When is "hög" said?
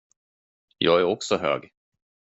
1.37-1.69